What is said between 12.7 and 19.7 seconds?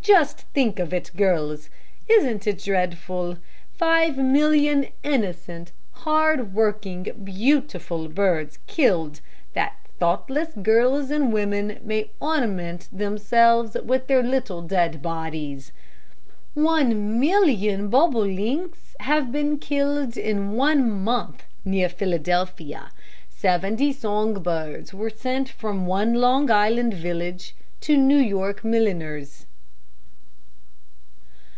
themselves with their little dead bodies. One million bobolinks have been